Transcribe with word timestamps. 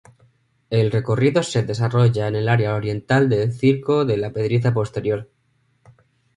El 0.71 0.89
recorrido 0.89 1.43
se 1.43 1.61
desarrolla 1.61 2.27
en 2.27 2.35
el 2.35 2.49
área 2.49 2.73
oriental 2.73 3.29
del 3.29 3.53
Circo 3.53 4.03
de 4.03 4.17
la 4.17 4.31
Pedriza 4.33 4.73
Posterior. 4.73 5.29